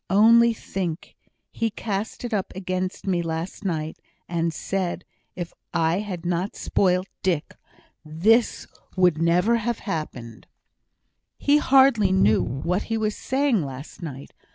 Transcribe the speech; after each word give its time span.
Only 0.09 0.51
think! 0.51 1.15
he 1.51 1.69
cast 1.69 2.25
it 2.25 2.33
up 2.33 2.51
against 2.55 3.05
me 3.05 3.21
last 3.21 3.63
night, 3.63 3.99
and 4.27 4.51
said, 4.51 5.05
if 5.35 5.53
I 5.75 5.99
had 5.99 6.25
not 6.25 6.55
spoilt 6.55 7.05
Dick 7.21 7.55
this 8.03 8.65
never 8.97 9.51
would 9.53 9.59
have 9.59 9.77
happened." 9.77 10.47
"He 11.37 11.57
hardly 11.57 12.11
knew 12.11 12.41
what 12.41 12.81
he 12.89 12.97
was 12.97 13.15
saying 13.15 13.61
last 13.63 14.01
night. 14.01 14.33